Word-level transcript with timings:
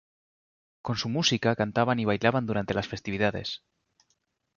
Con 0.81 0.95
su 0.95 1.09
música 1.09 1.55
cantaban 1.55 1.99
y 1.99 2.05
bailaban 2.05 2.47
durante 2.47 2.73
las 2.73 2.87
festividades. 2.87 3.61